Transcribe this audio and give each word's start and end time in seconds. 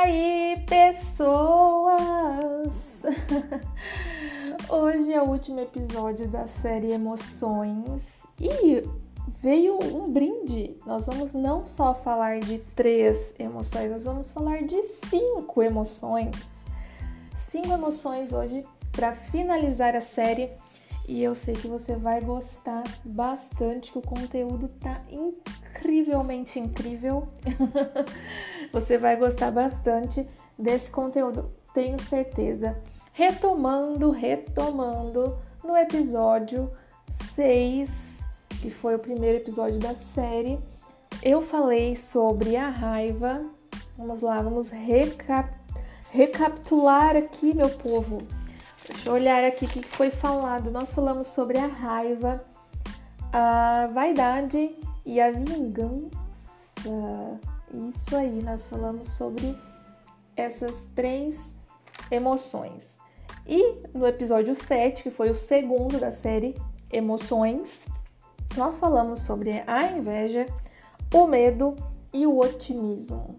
aí, 0.00 0.64
pessoas! 0.66 1.98
Hoje 4.68 5.12
é 5.12 5.20
o 5.20 5.26
último 5.26 5.60
episódio 5.60 6.26
da 6.26 6.46
série 6.46 6.90
Emoções 6.90 8.00
e 8.40 8.82
veio 9.42 9.78
um 9.94 10.10
brinde. 10.10 10.74
Nós 10.86 11.04
vamos 11.04 11.34
não 11.34 11.66
só 11.66 11.92
falar 11.92 12.40
de 12.40 12.60
três 12.74 13.18
emoções, 13.38 13.90
nós 13.90 14.02
vamos 14.02 14.30
falar 14.30 14.62
de 14.62 14.82
cinco 15.10 15.62
emoções. 15.62 16.34
Cinco 17.50 17.72
emoções 17.72 18.32
hoje 18.32 18.64
para 18.92 19.12
finalizar 19.14 19.94
a 19.94 20.00
série 20.00 20.48
e 21.10 21.24
eu 21.24 21.34
sei 21.34 21.54
que 21.54 21.66
você 21.66 21.96
vai 21.96 22.20
gostar 22.20 22.84
bastante, 23.04 23.90
que 23.90 23.98
o 23.98 24.00
conteúdo 24.00 24.68
tá 24.68 25.02
incrivelmente 25.10 26.60
incrível. 26.60 27.26
você 28.72 28.96
vai 28.96 29.16
gostar 29.16 29.50
bastante 29.50 30.24
desse 30.56 30.88
conteúdo, 30.88 31.50
tenho 31.74 32.00
certeza. 32.00 32.80
Retomando, 33.12 34.12
retomando 34.12 35.36
no 35.64 35.76
episódio 35.76 36.70
6, 37.34 38.20
que 38.62 38.70
foi 38.70 38.94
o 38.94 39.00
primeiro 39.00 39.38
episódio 39.38 39.80
da 39.80 39.94
série, 39.94 40.60
eu 41.24 41.42
falei 41.42 41.96
sobre 41.96 42.54
a 42.54 42.68
raiva. 42.68 43.50
Vamos 43.98 44.20
lá, 44.20 44.40
vamos 44.40 44.70
recap 44.70 45.58
recapitular 46.12 47.16
aqui, 47.16 47.52
meu 47.52 47.68
povo 47.68 48.22
Deixa 48.86 49.08
eu 49.08 49.12
olhar 49.12 49.44
aqui 49.44 49.66
o 49.66 49.68
que 49.68 49.82
foi 49.82 50.10
falado. 50.10 50.70
Nós 50.70 50.92
falamos 50.92 51.28
sobre 51.28 51.58
a 51.58 51.66
raiva, 51.66 52.44
a 53.32 53.88
vaidade 53.92 54.76
e 55.04 55.20
a 55.20 55.30
vingança. 55.30 56.10
Isso 57.72 58.16
aí, 58.16 58.42
nós 58.42 58.66
falamos 58.66 59.08
sobre 59.10 59.56
essas 60.36 60.88
três 60.94 61.54
emoções. 62.10 62.98
E 63.46 63.78
no 63.94 64.06
episódio 64.06 64.54
7, 64.54 65.02
que 65.02 65.10
foi 65.10 65.30
o 65.30 65.34
segundo 65.34 65.98
da 65.98 66.10
série 66.10 66.54
Emoções, 66.92 67.80
nós 68.56 68.78
falamos 68.78 69.20
sobre 69.20 69.62
a 69.66 69.92
inveja, 69.92 70.46
o 71.14 71.26
medo 71.26 71.76
e 72.12 72.26
o 72.26 72.38
otimismo. 72.38 73.38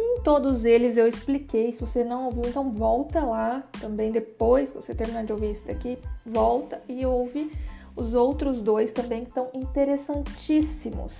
Em 0.00 0.22
todos 0.22 0.64
eles 0.64 0.96
eu 0.96 1.06
expliquei. 1.06 1.72
Se 1.72 1.82
você 1.82 2.02
não 2.02 2.24
ouviu, 2.24 2.44
então 2.46 2.70
volta 2.70 3.22
lá 3.22 3.62
também 3.78 4.10
depois 4.10 4.70
que 4.72 4.76
você 4.76 4.94
terminar 4.94 5.24
de 5.24 5.32
ouvir 5.32 5.50
esse 5.50 5.66
daqui, 5.66 5.98
volta 6.24 6.80
e 6.88 7.04
ouve 7.04 7.52
os 7.94 8.14
outros 8.14 8.62
dois 8.62 8.94
também 8.94 9.24
que 9.24 9.28
estão 9.28 9.50
interessantíssimos. 9.52 11.14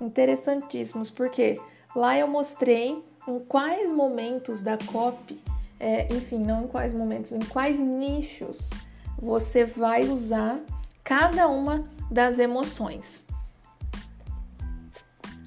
Interessantíssimos, 0.00 1.10
porque 1.10 1.52
lá 1.94 2.18
eu 2.18 2.26
mostrei 2.26 3.04
em 3.28 3.38
quais 3.38 3.88
momentos 3.88 4.62
da 4.62 4.76
COP, 4.76 5.40
é, 5.78 6.12
enfim, 6.12 6.38
não 6.38 6.64
em 6.64 6.66
quais 6.66 6.92
momentos, 6.92 7.30
em 7.30 7.38
quais 7.38 7.78
nichos 7.78 8.68
você 9.16 9.64
vai 9.64 10.08
usar 10.08 10.60
cada 11.04 11.46
uma 11.46 11.84
das 12.10 12.40
emoções. 12.40 13.24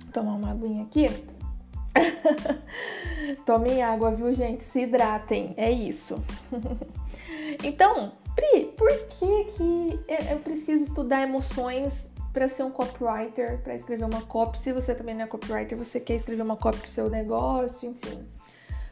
Vou 0.03 0.11
tomar 0.13 0.35
uma 0.35 0.51
aguinha 0.51 0.83
aqui. 0.83 1.34
Tomem 3.45 3.81
água, 3.81 4.11
viu, 4.11 4.31
gente? 4.33 4.63
Se 4.63 4.81
hidratem, 4.81 5.53
é 5.57 5.71
isso. 5.71 6.15
então, 7.63 8.11
Pri, 8.35 8.73
por 8.75 8.91
que, 8.91 9.45
que 9.55 9.99
eu 10.29 10.39
preciso 10.39 10.83
estudar 10.83 11.21
emoções 11.21 12.09
para 12.33 12.49
ser 12.49 12.63
um 12.63 12.71
copywriter, 12.71 13.61
para 13.61 13.75
escrever 13.75 14.03
uma 14.03 14.21
copy? 14.23 14.57
Se 14.57 14.73
você 14.73 14.93
também 14.93 15.15
não 15.15 15.23
é 15.23 15.27
copywriter, 15.27 15.77
você 15.77 16.01
quer 16.01 16.15
escrever 16.15 16.41
uma 16.41 16.57
copy 16.57 16.79
para 16.79 16.87
o 16.87 16.89
seu 16.89 17.09
negócio, 17.09 17.89
enfim. 17.89 18.27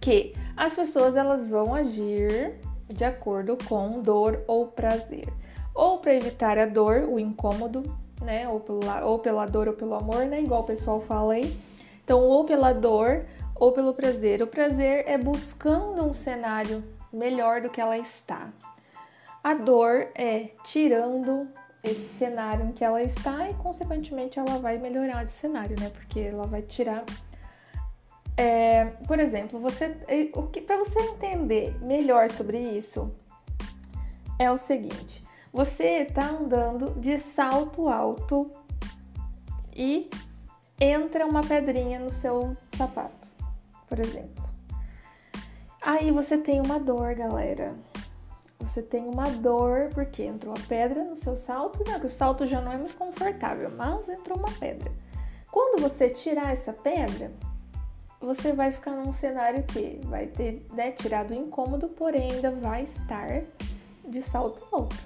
que 0.00 0.34
as 0.56 0.74
pessoas 0.74 1.16
elas 1.16 1.48
vão 1.48 1.74
agir 1.74 2.54
de 2.88 3.04
acordo 3.04 3.58
com 3.68 4.00
dor 4.00 4.42
ou 4.46 4.68
prazer, 4.68 5.28
ou 5.74 5.98
para 5.98 6.14
evitar 6.14 6.58
a 6.58 6.66
dor, 6.66 7.04
o 7.08 7.18
incômodo, 7.18 7.82
né, 8.22 8.48
ou 8.48 8.60
pela, 8.60 9.04
ou 9.04 9.18
pela 9.18 9.46
dor 9.46 9.68
ou 9.68 9.74
pelo 9.74 9.94
amor, 9.94 10.24
né, 10.24 10.40
igual 10.40 10.62
o 10.62 10.66
pessoal 10.66 11.00
fala 11.00 11.34
aí. 11.34 11.56
Então, 12.04 12.20
ou 12.20 12.44
pela 12.44 12.72
dor 12.72 13.26
ou 13.54 13.72
pelo 13.72 13.94
prazer. 13.94 14.42
O 14.42 14.46
prazer 14.46 15.04
é 15.08 15.18
buscando 15.18 16.04
um 16.04 16.12
cenário 16.12 16.84
melhor 17.12 17.60
do 17.60 17.70
que 17.70 17.80
ela 17.80 17.98
está. 17.98 18.50
A 19.42 19.54
dor 19.54 20.08
é 20.14 20.50
tirando 20.64 21.48
esse 21.82 22.08
cenário 22.14 22.66
em 22.66 22.72
que 22.72 22.84
ela 22.84 23.02
está 23.02 23.48
e, 23.48 23.54
consequentemente, 23.54 24.38
ela 24.38 24.58
vai 24.58 24.76
melhorar 24.76 25.24
esse 25.24 25.34
cenário, 25.34 25.76
né? 25.78 25.90
Porque 25.90 26.20
ela 26.20 26.46
vai 26.46 26.62
tirar 26.62 27.04
é, 28.36 28.84
por 29.06 29.18
exemplo, 29.18 29.58
você, 29.58 29.96
o 30.34 30.42
que 30.44 30.60
para 30.60 30.76
você 30.76 31.00
entender 31.00 31.74
melhor 31.82 32.30
sobre 32.30 32.58
isso 32.58 33.10
é 34.38 34.50
o 34.50 34.58
seguinte: 34.58 35.24
você 35.52 36.02
está 36.02 36.26
andando 36.28 37.00
de 37.00 37.18
salto 37.18 37.88
alto 37.88 38.50
e 39.74 40.10
entra 40.78 41.26
uma 41.26 41.40
pedrinha 41.40 41.98
no 41.98 42.10
seu 42.10 42.56
sapato, 42.76 43.28
por 43.88 43.98
exemplo. 43.98 44.44
Aí 45.82 46.10
você 46.10 46.36
tem 46.36 46.60
uma 46.60 46.78
dor, 46.78 47.14
galera. 47.14 47.74
Você 48.58 48.82
tem 48.82 49.06
uma 49.06 49.30
dor 49.30 49.90
porque 49.94 50.24
entrou 50.24 50.52
a 50.52 50.68
pedra 50.68 51.04
no 51.04 51.14
seu 51.14 51.36
salto, 51.36 51.84
né? 51.88 51.98
O 52.02 52.08
salto 52.08 52.46
já 52.46 52.60
não 52.60 52.72
é 52.72 52.76
muito 52.76 52.96
confortável, 52.96 53.70
mas 53.70 54.08
entrou 54.08 54.36
uma 54.36 54.50
pedra. 54.58 54.90
Quando 55.50 55.80
você 55.80 56.10
tirar 56.10 56.52
essa 56.52 56.72
pedra, 56.72 57.32
você 58.20 58.52
vai 58.52 58.72
ficar 58.72 58.92
num 58.92 59.12
cenário 59.12 59.62
que 59.64 60.00
vai 60.04 60.26
ter 60.26 60.64
né, 60.72 60.92
tirado 60.92 61.30
o 61.30 61.34
incômodo, 61.34 61.88
porém 61.88 62.32
ainda 62.32 62.50
vai 62.50 62.84
estar 62.84 63.42
de 64.04 64.22
salto 64.22 64.66
alto. 64.72 64.96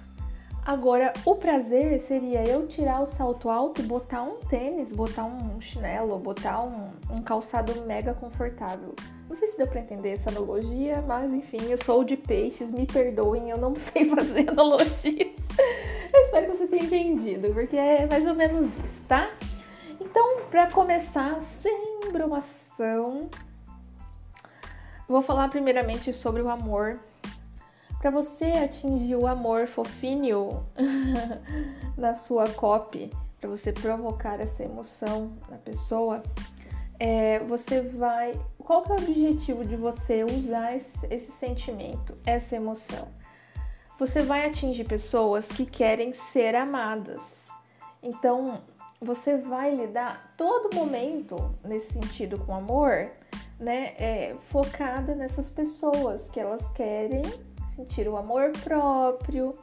Agora, 0.65 1.13
o 1.25 1.35
prazer 1.37 1.99
seria 2.01 2.45
eu 2.47 2.67
tirar 2.69 3.01
o 3.03 3.07
salto 3.07 3.49
alto 3.49 3.81
e 3.81 3.85
botar 3.85 4.23
um 4.23 4.37
tênis, 4.37 4.93
botar 4.93 5.25
um 5.25 5.61
chinelo, 5.61 6.19
botar 6.19 6.63
um, 6.63 6.91
um 7.11 7.23
calçado 7.23 7.75
mega 7.87 8.13
confortável. 8.13 8.95
Não 9.29 9.35
sei 9.35 9.49
se 9.49 9.57
deu 9.57 9.67
para 9.67 9.81
entender 9.81 10.11
essa 10.11 10.29
analogia, 10.29 11.03
mas 11.07 11.33
enfim, 11.33 11.63
eu 11.71 11.83
sou 11.83 12.05
de 12.05 12.17
peixes, 12.17 12.71
me 12.71 12.87
perdoem, 12.87 13.49
eu 13.49 13.57
não 13.57 13.75
sei 13.77 14.05
fazer 14.05 14.51
analogia. 14.51 15.33
eu 16.13 16.21
espero 16.25 16.51
que 16.51 16.57
você 16.57 16.67
tenha 16.67 16.85
entendido, 16.85 17.53
porque 17.55 17.77
é 17.77 18.07
mais 18.07 18.27
ou 18.27 18.35
menos 18.35 18.67
isso, 18.67 19.05
tá? 19.09 19.31
Então, 19.99 20.41
para 20.51 20.71
começar, 20.71 21.41
sem 21.41 22.01
Vou 25.07 25.21
falar 25.21 25.49
primeiramente 25.49 26.13
sobre 26.13 26.41
o 26.41 26.49
amor. 26.49 26.99
Para 28.01 28.11
você 28.11 28.47
atingir 28.53 29.17
o 29.17 29.27
amor 29.27 29.67
fofinho 29.67 30.65
na 31.99 32.15
sua 32.15 32.49
copy, 32.49 33.11
para 33.39 33.51
você 33.51 33.71
provocar 33.71 34.41
essa 34.41 34.63
emoção 34.63 35.33
na 35.51 35.59
pessoa, 35.59 36.23
é, 36.99 37.41
você 37.41 37.83
vai. 37.83 38.33
Qual 38.59 38.83
que 38.83 38.93
é 38.93 38.95
o 38.95 38.99
objetivo 38.99 39.65
de 39.65 39.77
você 39.77 40.25
usar 40.25 40.75
esse, 40.75 41.07
esse 41.11 41.33
sentimento, 41.33 42.17
essa 42.25 42.57
emoção? 42.57 43.09
Você 43.99 44.23
vai 44.23 44.47
atingir 44.47 44.85
pessoas 44.85 45.49
que 45.49 45.67
querem 45.67 46.15
ser 46.15 46.55
amadas. 46.55 47.21
Então, 48.03 48.63
você 49.01 49.37
vai 49.37 49.75
lidar 49.75 50.35
todo 50.37 50.75
momento 50.75 51.55
nesse 51.65 51.93
sentido 51.93 52.39
com 52.45 52.55
amor, 52.55 53.11
né? 53.59 53.95
É, 53.99 54.37
focada 54.51 55.15
nessas 55.15 55.49
pessoas 55.49 56.29
que 56.31 56.39
elas 56.39 56.69
querem 56.71 57.23
sentir 57.75 58.07
o 58.09 58.17
amor 58.17 58.53
próprio, 58.63 59.55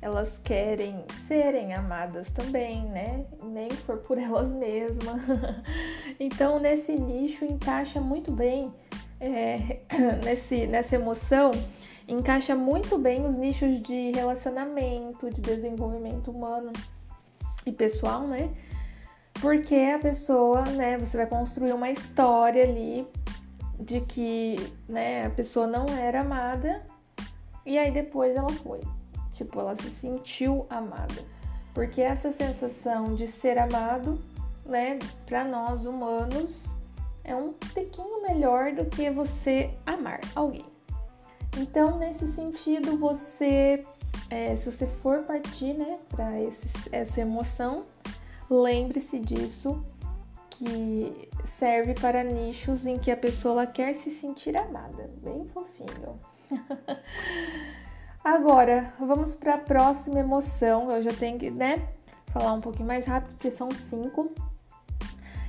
elas 0.00 0.38
querem 0.38 1.04
serem 1.26 1.74
amadas 1.74 2.30
também, 2.30 2.82
né? 2.90 3.24
Nem 3.42 3.70
for 3.70 3.98
por 3.98 4.16
elas 4.18 4.48
mesmas. 4.48 5.20
então, 6.20 6.60
nesse 6.60 6.92
nicho 6.92 7.44
encaixa 7.44 8.00
muito 8.00 8.30
bem 8.30 8.72
é, 9.18 9.80
nesse, 10.24 10.66
nessa 10.66 10.96
emoção 10.96 11.50
encaixa 12.06 12.54
muito 12.54 12.98
bem 12.98 13.26
os 13.26 13.36
nichos 13.36 13.80
de 13.82 14.12
relacionamento, 14.12 15.30
de 15.30 15.40
desenvolvimento 15.40 16.30
humano 16.30 16.70
e 17.64 17.72
pessoal, 17.72 18.26
né? 18.26 18.50
Porque 19.44 19.74
a 19.74 19.98
pessoa, 19.98 20.62
né, 20.62 20.96
você 20.96 21.18
vai 21.18 21.26
construir 21.26 21.74
uma 21.74 21.90
história 21.90 22.64
ali 22.64 23.06
de 23.78 24.00
que, 24.00 24.56
né, 24.88 25.26
a 25.26 25.30
pessoa 25.30 25.66
não 25.66 25.84
era 25.84 26.22
amada 26.22 26.82
e 27.66 27.76
aí 27.76 27.90
depois 27.90 28.34
ela 28.34 28.48
foi. 28.48 28.80
Tipo, 29.34 29.60
ela 29.60 29.76
se 29.76 29.90
sentiu 29.90 30.64
amada. 30.70 31.22
Porque 31.74 32.00
essa 32.00 32.32
sensação 32.32 33.14
de 33.14 33.28
ser 33.28 33.58
amado, 33.58 34.18
né, 34.64 34.98
para 35.26 35.44
nós 35.44 35.84
humanos 35.84 36.62
é 37.22 37.36
um 37.36 37.52
pouquinho 37.52 38.22
melhor 38.22 38.72
do 38.72 38.86
que 38.86 39.10
você 39.10 39.74
amar 39.84 40.20
alguém. 40.34 40.64
Então, 41.58 41.98
nesse 41.98 42.32
sentido, 42.32 42.96
você, 42.96 43.84
é, 44.30 44.56
se 44.56 44.72
você 44.72 44.86
for 45.02 45.24
partir, 45.24 45.74
né, 45.74 45.98
para 46.08 46.32
essa 46.90 47.20
emoção, 47.20 47.84
lembre-se 48.48 49.18
disso 49.18 49.84
que 50.50 51.28
serve 51.44 51.94
para 51.94 52.22
nichos 52.22 52.86
em 52.86 52.98
que 52.98 53.10
a 53.10 53.16
pessoa 53.16 53.66
quer 53.66 53.94
se 53.94 54.10
sentir 54.10 54.56
amada. 54.56 55.08
Bem 55.22 55.46
fofinho. 55.48 56.20
Agora, 58.22 58.94
vamos 58.98 59.34
para 59.34 59.54
a 59.54 59.58
próxima 59.58 60.20
emoção. 60.20 60.90
Eu 60.90 61.02
já 61.02 61.10
tenho 61.10 61.38
que, 61.38 61.50
né, 61.50 61.88
falar 62.26 62.52
um 62.52 62.60
pouquinho 62.60 62.88
mais 62.88 63.04
rápido, 63.04 63.32
porque 63.32 63.50
são 63.50 63.68
cinco. 63.70 64.32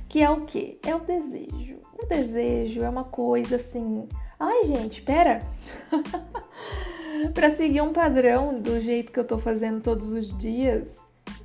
Que 0.08 0.22
é 0.22 0.30
o 0.30 0.44
que? 0.44 0.78
É 0.84 0.94
o 0.94 1.00
desejo. 1.00 1.80
O 1.98 2.06
desejo 2.06 2.82
é 2.82 2.88
uma 2.88 3.04
coisa 3.04 3.56
assim. 3.56 4.08
Ai, 4.38 4.64
gente, 4.64 5.00
pera! 5.02 5.40
para 7.32 7.50
seguir 7.50 7.80
um 7.80 7.92
padrão 7.92 8.60
do 8.60 8.80
jeito 8.80 9.10
que 9.10 9.18
eu 9.18 9.26
tô 9.26 9.38
fazendo 9.38 9.80
todos 9.80 10.12
os 10.12 10.36
dias, 10.36 10.88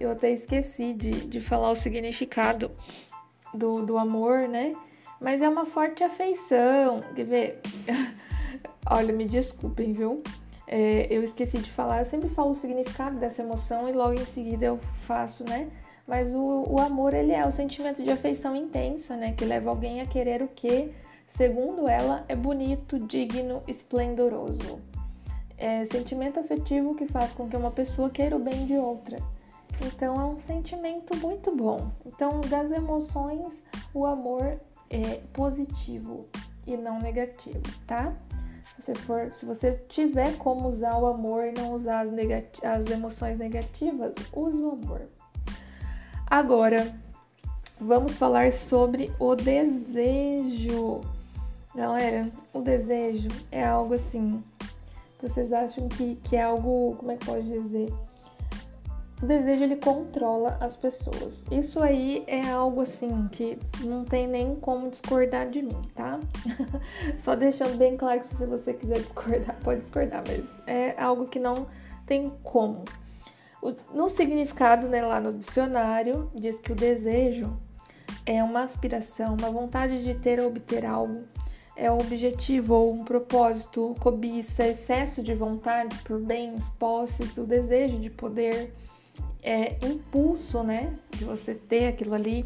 eu 0.01 0.11
até 0.11 0.31
esqueci 0.31 0.93
de, 0.93 1.11
de 1.11 1.39
falar 1.39 1.71
o 1.71 1.75
significado 1.75 2.71
do, 3.53 3.85
do 3.85 3.97
amor, 3.97 4.39
né? 4.41 4.75
Mas 5.19 5.41
é 5.41 5.49
uma 5.49 5.65
forte 5.65 6.03
afeição. 6.03 7.01
Quer 7.15 7.25
ver? 7.25 7.61
Olha, 8.89 9.13
me 9.13 9.25
desculpem, 9.25 9.93
viu? 9.93 10.23
É, 10.67 11.07
eu 11.09 11.21
esqueci 11.21 11.57
de 11.57 11.69
falar, 11.71 11.99
eu 11.99 12.05
sempre 12.05 12.29
falo 12.29 12.51
o 12.51 12.55
significado 12.55 13.19
dessa 13.19 13.41
emoção 13.41 13.89
e 13.89 13.91
logo 13.91 14.13
em 14.13 14.25
seguida 14.25 14.65
eu 14.65 14.79
faço, 15.05 15.43
né? 15.43 15.69
Mas 16.07 16.33
o, 16.33 16.65
o 16.67 16.79
amor, 16.79 17.13
ele 17.13 17.33
é 17.33 17.45
o 17.45 17.51
sentimento 17.51 18.01
de 18.01 18.09
afeição 18.09 18.55
intensa, 18.55 19.15
né? 19.15 19.33
Que 19.33 19.45
leva 19.45 19.69
alguém 19.69 20.01
a 20.01 20.05
querer 20.05 20.41
o 20.41 20.47
que, 20.47 20.91
segundo 21.27 21.87
ela, 21.87 22.25
é 22.27 22.35
bonito, 22.35 22.97
digno, 22.99 23.61
esplendoroso. 23.67 24.79
É 25.57 25.85
sentimento 25.85 26.39
afetivo 26.39 26.95
que 26.95 27.05
faz 27.05 27.33
com 27.33 27.47
que 27.47 27.55
uma 27.55 27.69
pessoa 27.69 28.09
queira 28.09 28.35
o 28.35 28.39
bem 28.39 28.65
de 28.65 28.75
outra. 28.75 29.17
Então 29.85 30.15
é 30.15 30.25
um 30.25 30.39
sentimento 30.41 31.15
muito 31.17 31.55
bom. 31.55 31.91
Então, 32.05 32.41
das 32.41 32.71
emoções, 32.71 33.53
o 33.93 34.05
amor 34.05 34.59
é 34.89 35.21
positivo 35.33 36.27
e 36.67 36.77
não 36.77 36.99
negativo, 36.99 37.61
tá? 37.87 38.13
Se 38.75 38.81
você 38.81 38.95
for, 38.95 39.31
se 39.33 39.45
você 39.45 39.73
tiver 39.89 40.37
como 40.37 40.69
usar 40.69 40.97
o 40.97 41.07
amor 41.07 41.45
e 41.45 41.51
não 41.51 41.73
usar 41.73 42.05
as, 42.05 42.09
as 42.63 42.89
emoções 42.89 43.37
negativas, 43.39 44.13
use 44.33 44.61
o 44.61 44.71
amor. 44.71 45.01
Agora, 46.27 46.95
vamos 47.79 48.17
falar 48.17 48.51
sobre 48.51 49.11
o 49.19 49.35
desejo. 49.35 51.01
Galera, 51.75 52.29
o 52.53 52.61
desejo 52.61 53.27
é 53.51 53.65
algo 53.65 53.95
assim. 53.95 54.43
Vocês 55.21 55.51
acham 55.51 55.87
que, 55.87 56.15
que 56.23 56.35
é 56.35 56.43
algo, 56.43 56.95
como 56.97 57.11
é 57.11 57.17
que 57.17 57.25
pode 57.25 57.47
dizer? 57.47 57.93
O 59.21 59.25
desejo 59.27 59.63
ele 59.63 59.75
controla 59.75 60.57
as 60.59 60.75
pessoas. 60.75 61.43
Isso 61.51 61.81
aí 61.81 62.23
é 62.27 62.49
algo 62.49 62.81
assim 62.81 63.27
que 63.31 63.57
não 63.81 64.03
tem 64.03 64.27
nem 64.27 64.55
como 64.55 64.89
discordar 64.89 65.49
de 65.49 65.61
mim, 65.61 65.81
tá? 65.93 66.19
Só 67.23 67.35
deixando 67.35 67.77
bem 67.77 67.95
claro 67.95 68.21
que 68.21 68.35
se 68.35 68.45
você 68.45 68.73
quiser 68.73 68.99
discordar, 68.99 69.55
pode 69.63 69.81
discordar, 69.81 70.23
mas 70.27 70.43
é 70.65 70.99
algo 71.01 71.27
que 71.27 71.39
não 71.39 71.67
tem 72.05 72.31
como. 72.43 72.83
No 73.93 74.09
significado, 74.09 74.87
né, 74.87 75.03
lá 75.05 75.19
no 75.19 75.33
dicionário, 75.33 76.31
diz 76.33 76.59
que 76.59 76.71
o 76.71 76.75
desejo 76.75 77.55
é 78.25 78.43
uma 78.43 78.63
aspiração, 78.63 79.35
uma 79.39 79.51
vontade 79.51 80.03
de 80.03 80.15
ter 80.15 80.39
ou 80.39 80.47
obter 80.47 80.83
algo, 80.83 81.23
é 81.75 81.91
um 81.91 81.97
objetivo 81.99 82.73
ou 82.73 82.93
um 82.93 83.03
propósito, 83.03 83.95
cobiça, 83.99 84.67
excesso 84.67 85.21
de 85.21 85.33
vontade 85.33 85.95
por 85.99 86.19
bens, 86.19 86.67
posses, 86.79 87.37
o 87.37 87.43
desejo 87.43 87.99
de 87.99 88.09
poder, 88.09 88.73
é, 89.41 89.77
impulso, 89.85 90.63
né? 90.63 90.95
De 91.11 91.25
você 91.25 91.55
ter 91.55 91.87
aquilo 91.87 92.13
ali. 92.13 92.45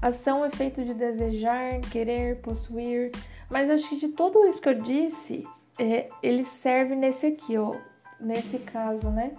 Ação 0.00 0.44
é 0.44 0.50
feito 0.50 0.82
de 0.84 0.94
desejar, 0.94 1.80
querer, 1.80 2.40
possuir. 2.40 3.10
Mas 3.48 3.68
acho 3.68 3.88
que 3.88 3.96
de 3.96 4.08
tudo 4.08 4.40
isso 4.46 4.60
que 4.60 4.68
eu 4.68 4.80
disse, 4.80 5.46
é, 5.78 6.08
ele 6.22 6.44
serve 6.44 6.94
nesse 6.94 7.26
aqui, 7.26 7.56
ó. 7.58 7.74
Nesse 8.20 8.58
caso, 8.58 9.10
né? 9.10 9.32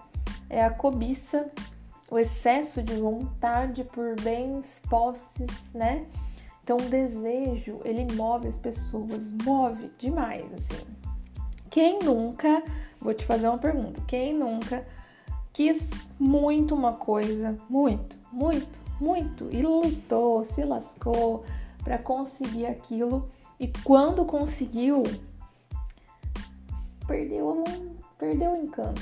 É 0.49 0.63
a 0.63 0.69
cobiça, 0.69 1.49
o 2.09 2.17
excesso 2.17 2.81
de 2.81 2.93
vontade 2.95 3.83
por 3.85 4.15
bens, 4.21 4.81
posses, 4.89 5.73
né? 5.73 6.05
Então, 6.63 6.77
o 6.77 6.89
desejo, 6.89 7.79
ele 7.83 8.05
move 8.13 8.47
as 8.47 8.57
pessoas, 8.57 9.31
move 9.43 9.91
demais, 9.97 10.45
assim. 10.53 10.85
Quem 11.69 11.99
nunca, 11.99 12.63
vou 12.99 13.13
te 13.13 13.25
fazer 13.25 13.47
uma 13.47 13.57
pergunta, 13.57 14.01
quem 14.07 14.33
nunca 14.33 14.85
quis 15.53 15.89
muito 16.19 16.73
uma 16.75 16.93
coisa, 16.93 17.57
muito, 17.69 18.15
muito, 18.31 18.79
muito, 18.99 19.49
e 19.51 19.61
lutou, 19.61 20.43
se 20.43 20.63
lascou 20.63 21.43
para 21.83 21.97
conseguir 21.97 22.67
aquilo, 22.67 23.29
e 23.59 23.67
quando 23.83 24.25
conseguiu, 24.25 25.03
perdeu, 27.07 27.63
perdeu 28.17 28.51
o 28.53 28.57
encanto. 28.57 29.01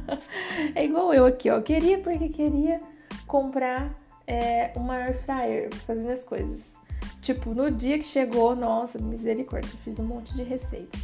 é 0.74 0.84
igual 0.84 1.12
eu 1.12 1.26
aqui, 1.26 1.50
ó, 1.50 1.60
queria 1.60 1.98
porque 1.98 2.28
queria 2.28 2.80
comprar 3.26 3.94
é, 4.26 4.72
uma 4.76 4.94
air 4.94 5.18
fryer 5.22 5.74
fazer 5.86 6.02
minhas 6.02 6.24
coisas. 6.24 6.74
Tipo, 7.20 7.54
no 7.54 7.70
dia 7.70 7.98
que 7.98 8.04
chegou, 8.04 8.54
nossa, 8.54 8.98
misericórdia, 8.98 9.70
fiz 9.82 9.98
um 9.98 10.04
monte 10.04 10.34
de 10.34 10.42
receita. 10.42 10.98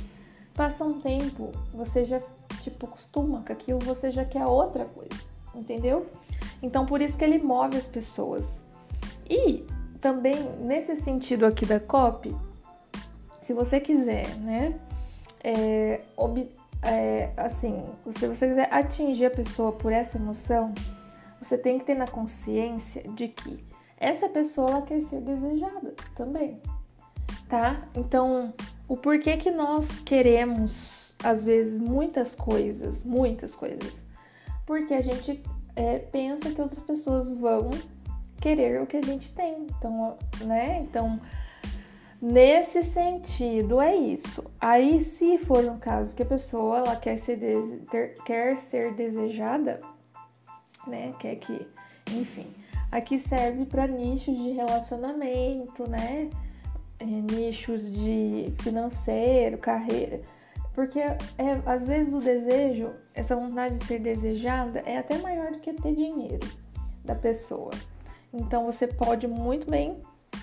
Passa 0.54 0.84
um 0.84 1.00
tempo, 1.00 1.50
você 1.72 2.04
já 2.04 2.20
tipo, 2.62 2.86
costuma 2.86 3.42
com 3.42 3.52
aquilo, 3.52 3.78
você 3.80 4.10
já 4.10 4.24
quer 4.24 4.46
outra 4.46 4.84
coisa, 4.84 5.20
entendeu? 5.54 6.06
Então, 6.62 6.86
por 6.86 7.00
isso 7.00 7.16
que 7.16 7.24
ele 7.24 7.38
move 7.38 7.76
as 7.76 7.86
pessoas. 7.86 8.44
E 9.28 9.64
também, 10.00 10.34
nesse 10.60 10.96
sentido 10.96 11.46
aqui 11.46 11.64
da 11.64 11.78
COP, 11.78 12.34
se 13.40 13.54
você 13.54 13.80
quiser, 13.80 14.28
né, 14.36 14.74
é, 15.42 16.00
é, 16.82 17.32
assim, 17.36 17.84
se 18.12 18.26
você 18.26 18.48
quiser 18.48 18.72
atingir 18.72 19.26
a 19.26 19.30
pessoa 19.30 19.72
por 19.72 19.92
essa 19.92 20.16
emoção, 20.16 20.74
você 21.40 21.56
tem 21.56 21.78
que 21.78 21.84
ter 21.84 21.94
na 21.94 22.06
consciência 22.06 23.02
de 23.14 23.28
que 23.28 23.64
essa 23.96 24.28
pessoa 24.28 24.70
ela 24.70 24.82
quer 24.82 25.00
ser 25.00 25.20
desejada 25.20 25.94
também, 26.14 26.60
tá? 27.48 27.80
Então, 27.94 28.52
o 28.88 28.96
porquê 28.96 29.36
que 29.36 29.50
nós 29.50 30.00
queremos 30.00 31.09
às 31.22 31.42
vezes 31.42 31.78
muitas 31.78 32.34
coisas, 32.34 33.02
muitas 33.04 33.54
coisas, 33.54 33.92
porque 34.66 34.94
a 34.94 35.02
gente 35.02 35.42
é, 35.76 35.98
pensa 35.98 36.50
que 36.50 36.60
outras 36.60 36.82
pessoas 36.84 37.30
vão 37.30 37.70
querer 38.40 38.80
o 38.80 38.86
que 38.86 38.96
a 38.96 39.02
gente 39.02 39.32
tem. 39.32 39.66
Então, 39.76 40.16
né? 40.42 40.80
Então, 40.82 41.20
nesse 42.20 42.82
sentido 42.84 43.80
é 43.80 43.94
isso. 43.94 44.44
Aí, 44.60 45.02
se 45.02 45.38
for 45.38 45.64
um 45.64 45.78
caso 45.78 46.16
que 46.16 46.22
a 46.22 46.26
pessoa 46.26 46.78
ela 46.78 46.96
quer 46.96 47.18
ser, 47.18 47.38
quer 48.24 48.56
ser 48.56 48.94
desejada, 48.94 49.80
né? 50.86 51.14
Quer 51.18 51.36
que, 51.36 51.66
enfim, 52.12 52.46
aqui 52.90 53.18
serve 53.18 53.66
para 53.66 53.86
nichos 53.86 54.36
de 54.36 54.52
relacionamento, 54.52 55.88
né? 55.88 56.30
É, 56.98 57.04
nichos 57.04 57.90
de 57.90 58.52
financeiro, 58.58 59.56
carreira 59.58 60.20
porque 60.74 60.98
é, 61.00 61.18
às 61.66 61.86
vezes 61.86 62.12
o 62.12 62.18
desejo, 62.18 62.92
essa 63.14 63.34
vontade 63.34 63.78
de 63.78 63.86
ser 63.86 63.98
desejada, 63.98 64.80
é 64.86 64.98
até 64.98 65.18
maior 65.18 65.50
do 65.50 65.58
que 65.58 65.72
ter 65.72 65.94
dinheiro 65.94 66.46
da 67.04 67.14
pessoa. 67.14 67.70
Então 68.32 68.66
você 68.66 68.86
pode 68.86 69.26
muito 69.26 69.68
bem 69.68 69.98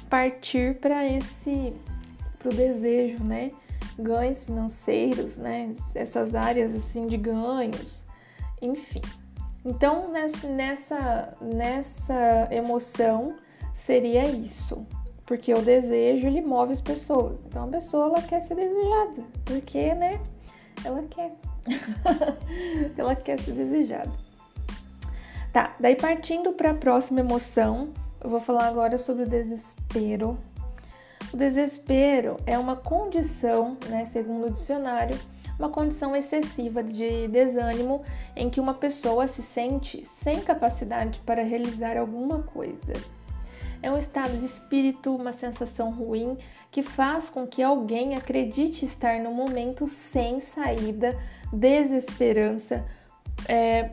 partir 0.10 0.80
para 0.80 1.06
esse 1.08 1.74
pro 2.40 2.50
desejo, 2.50 3.24
né? 3.24 3.52
Ganhos 3.98 4.44
financeiros, 4.44 5.38
né? 5.38 5.74
Essas 5.96 6.36
áreas 6.36 6.76
assim 6.76 7.08
de 7.08 7.18
ganhos, 7.18 8.04
enfim. 8.62 9.02
Então 9.66 10.12
nessa 10.12 10.48
nessa, 10.48 11.38
nessa 11.42 12.48
emoção 12.52 13.36
seria 13.76 14.28
isso, 14.28 14.86
porque 15.28 15.54
o 15.54 15.62
desejo, 15.62 16.26
ele 16.26 16.42
move 16.42 16.74
as 16.74 16.82
pessoas. 16.82 17.44
Então 17.46 17.66
a 17.66 17.68
pessoa 17.68 18.06
ela 18.06 18.22
quer 18.22 18.40
ser 18.40 18.56
desejada, 18.56 19.24
porque, 19.46 19.94
né? 19.94 20.20
ela 20.84 21.04
quer. 21.04 21.36
ela 22.98 23.16
quer 23.16 23.40
ser 23.40 23.52
desejada. 23.52 24.12
Tá, 25.52 25.76
daí 25.80 25.96
partindo 25.96 26.54
para 26.54 26.72
a 26.72 26.76
próxima 26.76 27.20
emoção, 27.20 27.90
eu 28.24 28.30
vou 28.30 28.40
falar 28.40 28.68
agora 28.68 28.98
sobre 28.98 29.24
o 29.24 29.30
desespero. 29.30 30.38
O 31.34 31.38
desespero 31.38 32.38
é 32.46 32.58
uma 32.58 32.76
condição, 32.76 33.78
né, 33.90 34.06
segundo 34.06 34.48
o 34.48 34.52
dicionário, 34.52 35.18
uma 35.60 35.70
condição 35.70 36.16
excessiva 36.16 36.84
de 36.84 37.28
desânimo 37.28 38.04
em 38.36 38.50
que 38.50 38.60
uma 38.60 38.74
pessoa 38.74 39.28
se 39.28 39.42
sente 39.42 40.08
sem 40.24 40.40
capacidade 40.40 41.20
para 41.26 41.44
realizar 41.44 41.98
alguma 41.98 42.44
coisa. 42.44 42.94
É 43.82 43.92
um 43.92 43.98
estado 43.98 44.38
de 44.38 44.46
espírito, 44.46 45.16
uma 45.16 45.32
sensação 45.32 45.92
ruim 45.92 46.38
que 46.72 46.82
faz 46.82 47.30
com 47.30 47.46
que 47.46 47.62
alguém 47.62 48.16
acredite 48.16 48.86
estar 48.86 49.20
no 49.20 49.32
momento 49.32 49.88
sem 49.88 50.40
saída, 50.40 51.18
desesperança, 51.52 52.86
é, 53.48 53.92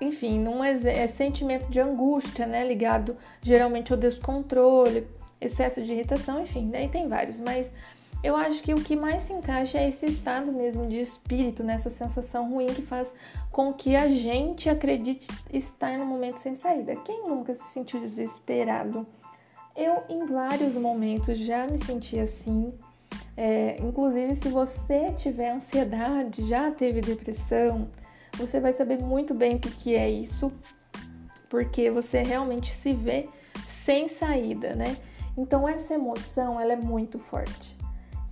enfim, 0.00 0.38
num 0.38 0.62
é 0.64 1.06
sentimento 1.06 1.70
de 1.70 1.80
angústia, 1.80 2.46
né, 2.46 2.66
ligado 2.66 3.16
geralmente 3.40 3.92
ao 3.92 3.98
descontrole, 3.98 5.06
excesso 5.40 5.82
de 5.82 5.92
irritação, 5.92 6.42
enfim, 6.42 6.68
daí 6.70 6.88
tem 6.88 7.08
vários, 7.08 7.38
mas 7.38 7.70
eu 8.22 8.36
acho 8.36 8.62
que 8.62 8.72
o 8.72 8.80
que 8.80 8.94
mais 8.94 9.22
se 9.22 9.32
encaixa 9.32 9.78
é 9.78 9.88
esse 9.88 10.06
estado 10.06 10.52
mesmo 10.52 10.86
de 10.86 11.00
espírito, 11.00 11.64
nessa 11.64 11.90
sensação 11.90 12.48
ruim 12.48 12.66
que 12.66 12.82
faz 12.82 13.12
com 13.50 13.72
que 13.72 13.96
a 13.96 14.06
gente 14.08 14.68
acredite 14.68 15.26
estar 15.52 15.98
no 15.98 16.06
momento 16.06 16.38
sem 16.38 16.54
saída. 16.54 16.94
Quem 16.96 17.24
nunca 17.24 17.52
se 17.52 17.64
sentiu 17.72 18.00
desesperado? 18.00 19.04
Eu, 19.74 20.04
em 20.08 20.24
vários 20.26 20.72
momentos, 20.74 21.36
já 21.36 21.66
me 21.66 21.84
senti 21.84 22.16
assim. 22.18 22.72
É, 23.36 23.76
inclusive, 23.80 24.34
se 24.36 24.48
você 24.48 25.12
tiver 25.14 25.50
ansiedade, 25.50 26.46
já 26.46 26.70
teve 26.70 27.00
depressão, 27.00 27.88
você 28.34 28.60
vai 28.60 28.72
saber 28.72 29.02
muito 29.02 29.34
bem 29.34 29.56
o 29.56 29.58
que, 29.58 29.70
que 29.70 29.96
é 29.96 30.08
isso, 30.08 30.52
porque 31.48 31.90
você 31.90 32.22
realmente 32.22 32.72
se 32.72 32.92
vê 32.92 33.28
sem 33.66 34.06
saída, 34.06 34.76
né? 34.76 34.96
Então, 35.36 35.66
essa 35.66 35.94
emoção, 35.94 36.60
ela 36.60 36.74
é 36.74 36.76
muito 36.76 37.18
forte 37.18 37.81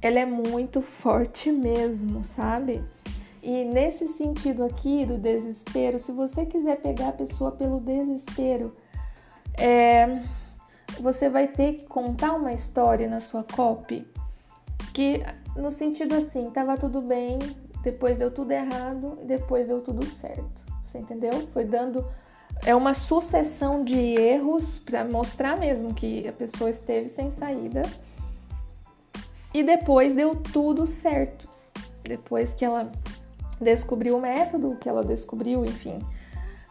ela 0.02 0.18
é 0.18 0.26
muito 0.26 0.80
forte 0.80 1.50
mesmo, 1.52 2.24
sabe? 2.24 2.82
E 3.42 3.64
nesse 3.64 4.06
sentido 4.06 4.64
aqui 4.64 5.06
do 5.06 5.18
desespero, 5.18 5.98
se 5.98 6.12
você 6.12 6.44
quiser 6.44 6.76
pegar 6.80 7.08
a 7.08 7.12
pessoa 7.12 7.52
pelo 7.52 7.80
desespero, 7.80 8.74
é, 9.58 10.22
você 11.00 11.28
vai 11.28 11.48
ter 11.48 11.74
que 11.74 11.84
contar 11.86 12.34
uma 12.34 12.52
história 12.52 13.08
na 13.08 13.20
sua 13.20 13.42
copy 13.42 14.06
que 14.92 15.22
no 15.56 15.70
sentido 15.70 16.14
assim, 16.14 16.50
tava 16.50 16.76
tudo 16.76 17.00
bem, 17.00 17.38
depois 17.82 18.18
deu 18.18 18.30
tudo 18.30 18.50
errado, 18.50 19.18
depois 19.24 19.66
deu 19.66 19.80
tudo 19.80 20.04
certo. 20.04 20.64
Você 20.84 20.98
entendeu? 20.98 21.32
Foi 21.52 21.64
dando 21.64 22.04
é 22.64 22.74
uma 22.74 22.92
sucessão 22.92 23.82
de 23.84 23.96
erros 23.96 24.78
para 24.80 25.04
mostrar 25.04 25.58
mesmo 25.58 25.94
que 25.94 26.28
a 26.28 26.32
pessoa 26.32 26.68
esteve 26.68 27.08
sem 27.08 27.30
saída 27.30 27.82
e 29.52 29.62
depois 29.62 30.14
deu 30.14 30.36
tudo 30.36 30.86
certo. 30.86 31.48
Depois 32.02 32.52
que 32.54 32.64
ela 32.64 32.90
descobriu 33.60 34.16
o 34.16 34.20
método, 34.20 34.76
que 34.80 34.88
ela 34.88 35.04
descobriu, 35.04 35.64
enfim, 35.64 35.98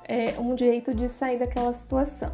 é, 0.05 0.39
um 0.39 0.57
jeito 0.57 0.93
de 0.93 1.07
sair 1.07 1.37
daquela 1.37 1.71
situação. 1.73 2.31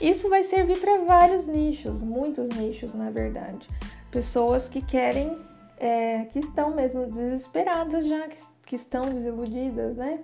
Isso 0.00 0.28
vai 0.28 0.42
servir 0.42 0.80
para 0.80 1.04
vários 1.04 1.46
nichos, 1.46 2.02
muitos 2.02 2.48
nichos, 2.56 2.94
na 2.94 3.10
verdade. 3.10 3.68
Pessoas 4.10 4.68
que 4.68 4.80
querem, 4.80 5.38
é, 5.78 6.24
que 6.24 6.38
estão 6.38 6.74
mesmo 6.74 7.06
desesperadas 7.06 8.06
já, 8.06 8.28
que, 8.28 8.42
que 8.66 8.76
estão 8.76 9.02
desiludidas, 9.02 9.96
né? 9.96 10.20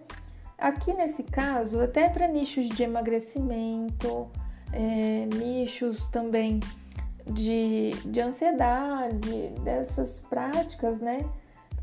Aqui 0.57 0.93
nesse 0.93 1.23
caso, 1.23 1.81
até 1.81 2.09
para 2.09 2.27
nichos 2.27 2.69
de 2.69 2.83
emagrecimento, 2.83 4.29
é, 4.73 5.27
nichos 5.37 6.05
também 6.07 6.59
de, 7.29 7.91
de 8.05 8.21
ansiedade, 8.21 9.49
dessas 9.63 10.21
práticas, 10.29 10.99
né? 11.01 11.25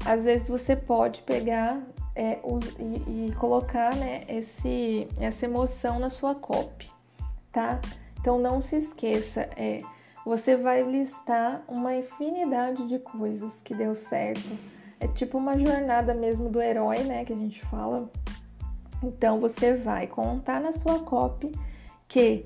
Às 0.06 0.24
vezes 0.24 0.48
você 0.48 0.76
pode 0.76 1.22
pegar 1.22 1.82
é, 2.16 2.40
e, 2.80 3.28
e, 3.28 3.36
colocar 3.36 3.96
né, 3.96 4.24
esse, 4.28 5.08
essa 5.20 5.46
emoção 5.46 6.00
na 6.00 6.10
sua 6.10 6.36
copy, 6.36 6.90
tá? 7.52 7.80
Então 8.20 8.40
não 8.40 8.62
se 8.62 8.78
esqueça, 8.78 9.50
é, 9.56 9.80
você 10.26 10.56
vai 10.56 10.82
listar 10.82 11.64
uma 11.68 11.96
infinidade 11.96 12.88
de 12.88 12.98
coisas 13.00 13.62
que 13.62 13.76
deu 13.76 13.94
certo. 13.94 14.58
É 15.00 15.08
tipo 15.08 15.38
uma 15.38 15.58
jornada 15.58 16.14
mesmo 16.14 16.50
do 16.50 16.62
herói, 16.62 17.04
né? 17.04 17.24
Que 17.24 17.34
a 17.34 17.36
gente 17.36 17.62
fala. 17.66 18.10
Então 19.04 19.40
você 19.40 19.74
vai 19.74 20.08
contar 20.08 20.60
na 20.60 20.72
sua 20.72 21.00
copy 21.00 21.52
que 22.08 22.46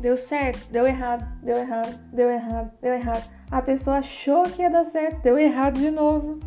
Deu 0.00 0.16
certo, 0.16 0.66
deu 0.72 0.86
errado, 0.86 1.28
deu 1.42 1.58
errado, 1.58 2.00
deu 2.10 2.30
errado, 2.30 2.72
deu 2.80 2.94
errado. 2.94 3.30
A 3.50 3.60
pessoa 3.60 3.98
achou 3.98 4.44
que 4.44 4.62
ia 4.62 4.70
dar 4.70 4.84
certo, 4.84 5.20
deu 5.20 5.38
errado 5.38 5.78
de 5.78 5.90
novo, 5.90 6.38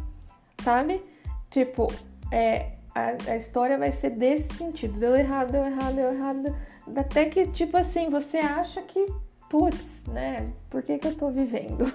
sabe? 0.63 1.03
Tipo, 1.51 1.85
é, 2.31 2.71
a, 2.95 3.09
a 3.27 3.35
história 3.35 3.77
vai 3.77 3.91
ser 3.91 4.09
desse 4.09 4.51
sentido. 4.55 4.99
Deu 4.99 5.15
errado, 5.15 5.51
deu 5.51 5.63
errado, 5.63 5.93
deu 5.93 6.11
errado. 6.11 6.55
Até 6.95 7.25
que, 7.25 7.45
tipo 7.45 7.77
assim, 7.77 8.09
você 8.09 8.39
acha 8.39 8.81
que, 8.81 9.05
putz, 9.51 10.01
né? 10.07 10.51
Por 10.67 10.81
que, 10.81 10.97
que 10.97 11.09
eu 11.09 11.15
tô 11.15 11.29
vivendo? 11.29 11.85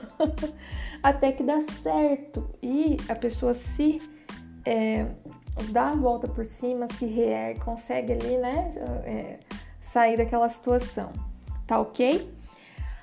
Até 1.03 1.33
que 1.33 1.43
dá 1.43 1.61
certo. 1.83 2.49
E 2.62 2.97
a 3.09 3.17
pessoa 3.17 3.53
se 3.53 4.00
é, 4.65 5.07
dá 5.73 5.91
a 5.91 5.97
volta 5.97 6.29
por 6.29 6.45
cima, 6.45 6.87
se 6.87 7.05
reergue, 7.05 7.59
consegue 7.59 8.12
ali, 8.12 8.37
né? 8.37 8.71
É, 9.05 9.37
sair 9.81 10.17
daquela 10.17 10.49
situação 10.49 11.11
tá 11.69 11.79
ok? 11.79 12.29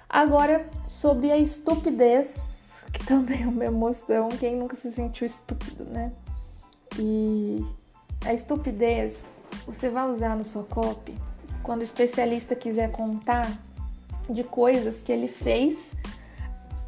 Agora, 0.10 0.68
sobre 0.88 1.32
a 1.32 1.38
estupidez, 1.38 2.84
que 2.92 3.06
também 3.06 3.44
é 3.44 3.48
uma 3.48 3.64
emoção, 3.64 4.28
quem 4.30 4.58
nunca 4.58 4.76
se 4.76 4.92
sentiu 4.92 5.28
estúpido, 5.28 5.86
né? 5.86 6.12
E 7.00 7.64
a 8.26 8.34
estupidez 8.34 9.18
você 9.66 9.90
vai 9.90 10.10
usar 10.10 10.36
no 10.36 10.44
sua 10.44 10.64
copy 10.64 11.16
quando 11.64 11.82
o 11.82 11.84
especialista 11.84 12.56
quiser 12.56 12.92
contar 12.92 13.50
de 14.30 14.44
coisas 14.44 15.02
que 15.02 15.12
ele 15.12 15.28
fez 15.28 15.78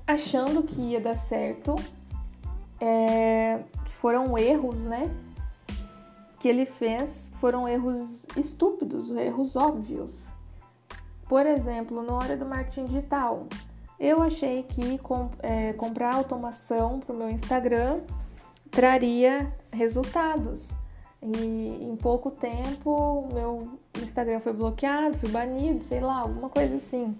achando 0.05 0.63
que 0.63 0.79
ia 0.79 1.01
dar 1.01 1.15
certo, 1.15 1.75
é, 2.79 3.59
que 3.85 3.91
foram 3.93 4.37
erros, 4.37 4.83
né? 4.83 5.13
Que 6.39 6.47
ele 6.47 6.65
fez 6.65 7.31
foram 7.39 7.67
erros 7.67 8.23
estúpidos, 8.35 9.11
erros 9.11 9.55
óbvios. 9.55 10.23
Por 11.27 11.45
exemplo, 11.45 12.01
na 12.01 12.13
hora 12.13 12.37
do 12.37 12.45
marketing 12.45 12.85
digital, 12.85 13.47
eu 13.99 14.21
achei 14.21 14.63
que 14.63 14.97
com, 14.99 15.29
é, 15.39 15.73
comprar 15.73 16.15
automação 16.15 16.99
para 16.99 17.15
o 17.15 17.17
meu 17.17 17.29
Instagram 17.29 18.01
traria 18.69 19.51
resultados. 19.71 20.69
E 21.21 21.83
em 21.83 21.95
pouco 21.95 22.29
tempo, 22.29 23.27
meu 23.33 23.77
Instagram 24.01 24.39
foi 24.39 24.53
bloqueado, 24.53 25.17
foi 25.17 25.29
banido, 25.29 25.83
sei 25.83 25.99
lá, 25.99 26.19
alguma 26.19 26.49
coisa 26.49 26.75
assim. 26.75 27.17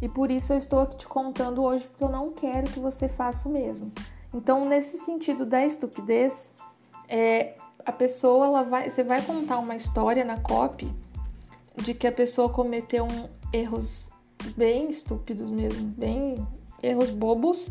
E 0.00 0.08
por 0.08 0.30
isso 0.30 0.52
eu 0.52 0.58
estou 0.58 0.86
te 0.86 1.06
contando 1.06 1.62
hoje, 1.62 1.86
porque 1.86 2.04
eu 2.04 2.08
não 2.08 2.32
quero 2.32 2.70
que 2.70 2.80
você 2.80 3.08
faça 3.08 3.48
o 3.48 3.52
mesmo. 3.52 3.92
Então, 4.32 4.68
nesse 4.68 4.98
sentido 4.98 5.46
da 5.46 5.64
estupidez, 5.64 6.50
é, 7.08 7.54
a 7.84 7.92
pessoa, 7.92 8.46
ela 8.46 8.62
vai, 8.62 8.90
você 8.90 9.04
vai 9.04 9.22
contar 9.22 9.58
uma 9.58 9.76
história 9.76 10.24
na 10.24 10.38
copy 10.38 10.92
de 11.76 11.94
que 11.94 12.06
a 12.06 12.12
pessoa 12.12 12.48
cometeu 12.48 13.04
um, 13.04 13.28
erros 13.52 14.08
bem 14.56 14.90
estúpidos 14.90 15.50
mesmo, 15.50 15.88
bem 15.88 16.46
erros 16.82 17.10
bobos, 17.10 17.68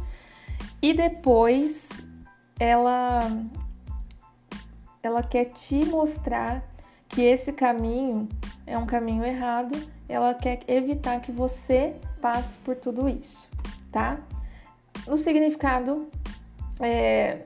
e 0.81 0.93
depois 0.93 1.87
ela 2.59 3.19
ela 5.01 5.21
quer 5.21 5.45
te 5.45 5.85
mostrar 5.85 6.63
que 7.07 7.21
esse 7.21 7.53
caminho 7.53 8.27
é 8.65 8.77
um 8.77 8.85
caminho 8.85 9.23
errado, 9.23 9.77
ela 10.09 10.33
quer 10.33 10.61
evitar 10.67 11.21
que 11.21 11.31
você 11.31 11.95
passe 12.19 12.57
por 12.59 12.75
tudo 12.75 13.07
isso, 13.07 13.47
tá? 13.91 14.17
No 15.07 15.17
significado 15.17 16.09
é, 16.79 17.45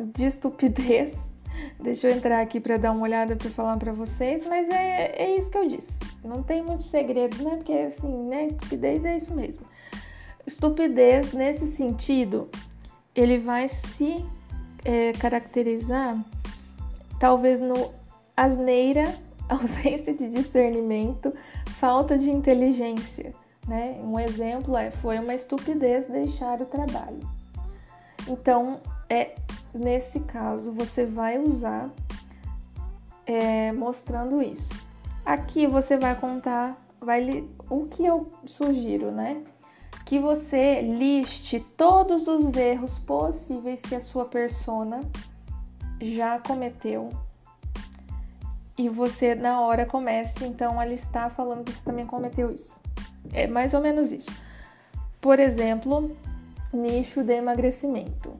de 0.00 0.24
estupidez, 0.24 1.16
deixa 1.80 2.08
eu 2.08 2.16
entrar 2.16 2.40
aqui 2.40 2.58
para 2.58 2.76
dar 2.76 2.90
uma 2.90 3.02
olhada 3.02 3.36
para 3.36 3.50
falar 3.50 3.76
para 3.78 3.92
vocês, 3.92 4.44
mas 4.46 4.68
é, 4.68 5.22
é 5.22 5.36
isso 5.38 5.50
que 5.50 5.58
eu 5.58 5.68
disse. 5.68 5.97
Não 6.28 6.42
tem 6.42 6.62
muito 6.62 6.82
segredo, 6.82 7.42
né? 7.42 7.56
Porque 7.56 7.72
assim, 7.72 8.28
né? 8.28 8.46
Estupidez 8.46 9.04
é 9.04 9.16
isso 9.16 9.34
mesmo. 9.34 9.66
Estupidez, 10.46 11.32
nesse 11.32 11.66
sentido, 11.66 12.50
ele 13.14 13.38
vai 13.38 13.66
se 13.68 14.24
é, 14.84 15.12
caracterizar 15.12 16.22
talvez 17.18 17.60
no 17.60 17.90
asneira, 18.36 19.04
ausência 19.48 20.12
de 20.12 20.28
discernimento, 20.28 21.32
falta 21.78 22.18
de 22.18 22.30
inteligência. 22.30 23.34
Né? 23.66 23.98
Um 24.02 24.18
exemplo 24.18 24.76
é 24.76 24.90
foi 24.90 25.18
uma 25.18 25.34
estupidez 25.34 26.06
deixar 26.08 26.60
o 26.60 26.66
trabalho. 26.66 27.20
Então, 28.28 28.80
é 29.08 29.34
nesse 29.74 30.20
caso, 30.20 30.72
você 30.72 31.06
vai 31.06 31.38
usar 31.38 31.90
é, 33.26 33.72
mostrando 33.72 34.42
isso. 34.42 34.87
Aqui 35.24 35.66
você 35.66 35.96
vai 35.96 36.14
contar, 36.14 36.76
vai 37.00 37.44
o 37.68 37.86
que 37.86 38.04
eu 38.04 38.30
sugiro, 38.46 39.10
né? 39.10 39.42
Que 40.04 40.18
você 40.18 40.80
liste 40.80 41.60
todos 41.76 42.26
os 42.26 42.56
erros 42.56 42.98
possíveis 43.00 43.80
que 43.82 43.94
a 43.94 44.00
sua 44.00 44.24
persona 44.24 45.00
já 46.00 46.38
cometeu 46.38 47.10
e 48.78 48.88
você 48.88 49.34
na 49.34 49.60
hora 49.60 49.84
comece 49.84 50.44
então 50.44 50.78
a 50.78 50.84
listar 50.84 51.34
falando 51.34 51.64
que 51.64 51.72
você 51.72 51.82
também 51.84 52.06
cometeu 52.06 52.52
isso. 52.52 52.76
É 53.32 53.46
mais 53.48 53.74
ou 53.74 53.80
menos 53.80 54.12
isso. 54.12 54.30
Por 55.20 55.40
exemplo, 55.40 56.16
nicho 56.72 57.24
de 57.24 57.34
emagrecimento. 57.34 58.36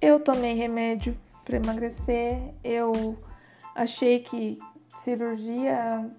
Eu 0.00 0.18
tomei 0.18 0.54
remédio 0.54 1.16
para 1.44 1.56
emagrecer, 1.56 2.52
eu 2.64 3.16
achei 3.74 4.18
que 4.18 4.58
cirurgia 5.00 6.10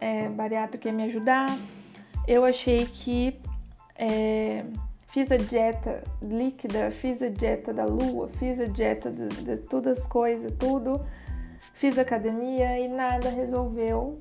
é, 0.00 0.28
bariátrica 0.28 0.88
ia 0.88 0.94
me 0.94 1.04
ajudar, 1.04 1.46
eu 2.26 2.44
achei 2.44 2.86
que 2.86 3.38
é, 3.96 4.64
fiz 5.08 5.30
a 5.30 5.36
dieta 5.36 6.02
líquida, 6.20 6.90
fiz 6.90 7.22
a 7.22 7.28
dieta 7.28 7.72
da 7.72 7.84
lua, 7.84 8.28
fiz 8.28 8.60
a 8.60 8.66
dieta 8.66 9.10
de, 9.10 9.28
de 9.28 9.56
todas 9.58 9.98
as 9.98 10.06
coisas, 10.06 10.52
tudo, 10.58 11.04
fiz 11.74 11.98
academia 11.98 12.78
e 12.78 12.88
nada 12.88 13.28
resolveu, 13.28 14.18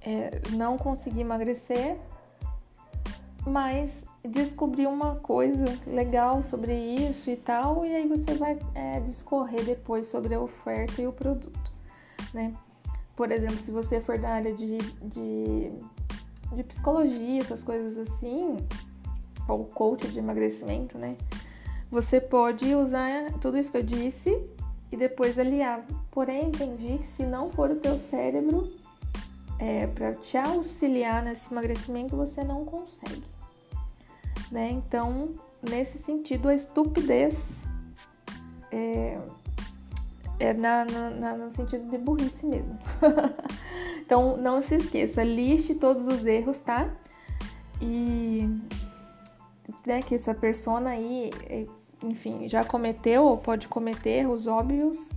é, 0.00 0.40
não 0.52 0.78
consegui 0.78 1.20
emagrecer, 1.20 1.96
mas 3.44 4.04
descobrir 4.24 4.86
uma 4.86 5.16
coisa 5.16 5.64
legal 5.86 6.42
sobre 6.42 6.74
isso 6.74 7.30
e 7.30 7.36
tal, 7.36 7.84
e 7.84 7.94
aí 7.94 8.06
você 8.08 8.34
vai 8.34 8.58
é, 8.74 9.00
discorrer 9.00 9.64
depois 9.64 10.08
sobre 10.08 10.34
a 10.34 10.40
oferta 10.40 11.00
e 11.02 11.06
o 11.06 11.12
produto, 11.12 11.72
né? 12.32 12.54
Por 13.16 13.32
exemplo, 13.32 13.56
se 13.64 13.70
você 13.70 14.00
for 14.00 14.18
da 14.18 14.28
área 14.28 14.54
de, 14.54 14.76
de, 14.76 15.72
de 16.54 16.62
psicologia, 16.62 17.40
essas 17.40 17.62
coisas 17.62 17.96
assim, 17.96 18.56
ou 19.48 19.64
coach 19.64 20.06
de 20.08 20.18
emagrecimento, 20.18 20.98
né? 20.98 21.16
Você 21.90 22.20
pode 22.20 22.74
usar 22.74 23.32
tudo 23.40 23.56
isso 23.56 23.70
que 23.70 23.78
eu 23.78 23.82
disse 23.82 24.38
e 24.92 24.96
depois 24.96 25.38
aliar. 25.38 25.84
Porém, 26.10 26.48
entendi 26.48 26.98
que 26.98 27.06
se 27.06 27.24
não 27.24 27.50
for 27.50 27.70
o 27.70 27.76
teu 27.76 27.98
cérebro 27.98 28.70
é, 29.58 29.86
para 29.86 30.14
te 30.14 30.36
auxiliar 30.36 31.22
nesse 31.22 31.50
emagrecimento, 31.50 32.16
você 32.16 32.44
não 32.44 32.64
consegue 32.64 33.36
né? 34.50 34.70
Então, 34.70 35.34
nesse 35.68 35.98
sentido, 35.98 36.48
a 36.48 36.54
estupidez 36.54 37.36
é, 38.70 39.18
é 40.38 40.52
na, 40.52 40.84
na, 40.84 41.36
no 41.36 41.50
sentido 41.50 41.88
de 41.90 41.98
burrice 41.98 42.46
mesmo. 42.46 42.78
então, 44.00 44.36
não 44.36 44.62
se 44.62 44.76
esqueça, 44.76 45.22
liste 45.22 45.74
todos 45.74 46.06
os 46.06 46.26
erros, 46.26 46.60
tá? 46.60 46.90
E 47.80 48.48
né, 49.86 50.00
que 50.02 50.14
essa 50.14 50.34
persona 50.34 50.90
aí, 50.90 51.30
é, 51.48 51.66
enfim, 52.02 52.48
já 52.48 52.64
cometeu 52.64 53.24
ou 53.24 53.38
pode 53.38 53.68
cometer 53.68 54.10
erros 54.10 54.46
óbvios 54.46 55.10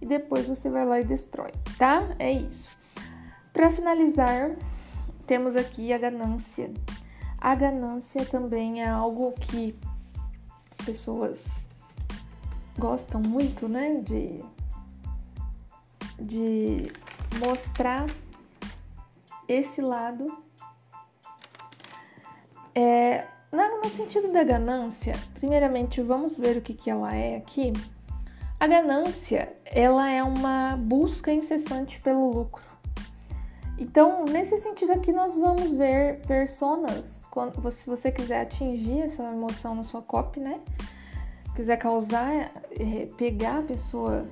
e 0.00 0.06
depois 0.06 0.46
você 0.46 0.70
vai 0.70 0.84
lá 0.84 1.00
e 1.00 1.04
destrói, 1.04 1.52
tá? 1.76 2.02
É 2.18 2.30
isso. 2.30 2.76
Para 3.52 3.70
finalizar, 3.70 4.52
temos 5.26 5.56
aqui 5.56 5.92
a 5.92 5.98
ganância. 5.98 6.70
A 7.38 7.54
ganância 7.54 8.24
também 8.24 8.82
é 8.82 8.88
algo 8.88 9.32
que 9.32 9.76
as 10.70 10.86
pessoas 10.86 11.67
gostam 12.78 13.20
muito, 13.20 13.68
né? 13.68 14.00
De, 14.02 14.42
de 16.18 16.92
mostrar 17.44 18.06
esse 19.48 19.80
lado. 19.80 20.32
É, 22.74 23.26
no 23.52 23.88
sentido 23.88 24.30
da 24.30 24.44
ganância, 24.44 25.14
primeiramente 25.34 26.00
vamos 26.00 26.36
ver 26.36 26.56
o 26.58 26.60
que, 26.60 26.74
que 26.74 26.90
ela 26.90 27.14
é 27.14 27.36
aqui. 27.36 27.72
A 28.60 28.66
ganância, 28.66 29.52
ela 29.64 30.08
é 30.10 30.22
uma 30.22 30.76
busca 30.76 31.32
incessante 31.32 32.00
pelo 32.00 32.30
lucro. 32.30 32.62
Então, 33.78 34.24
nesse 34.24 34.58
sentido 34.58 34.92
aqui, 34.92 35.12
nós 35.12 35.36
vamos 35.36 35.72
ver 35.72 36.20
personas 36.26 37.20
quando, 37.30 37.70
se 37.70 37.88
você 37.88 38.10
quiser 38.10 38.42
atingir 38.42 39.02
essa 39.02 39.22
emoção 39.22 39.76
na 39.76 39.84
sua 39.84 40.02
copy, 40.02 40.40
né? 40.40 40.60
Quiser 41.58 41.76
causar, 41.76 42.52
é, 42.78 43.06
pegar 43.16 43.58
a 43.58 43.62
pessoa 43.62 44.28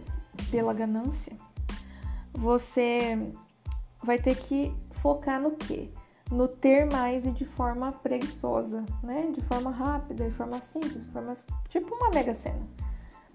pela 0.49 0.73
ganância, 0.73 1.33
você 2.33 3.19
vai 4.01 4.17
ter 4.17 4.37
que 4.37 4.73
focar 5.03 5.43
no 5.43 5.51
quê? 5.57 5.89
No 6.31 6.47
ter 6.47 6.87
mais 6.87 7.27
e 7.27 7.33
de 7.33 7.45
forma 7.45 7.91
preguiçosa, 7.91 8.85
né? 9.03 9.29
De 9.35 9.43
forma 9.43 9.73
rápida, 9.73 10.29
de 10.29 10.37
forma 10.37 10.61
simples, 10.61 11.05
de 11.05 11.11
forma 11.11 11.35
tipo 11.69 11.93
uma 11.97 12.11
mega 12.11 12.33
sena. 12.33 12.63